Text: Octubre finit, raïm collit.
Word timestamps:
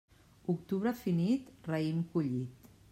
Octubre 0.53 0.93
finit, 1.01 1.45
raïm 1.73 2.03
collit. 2.15 2.49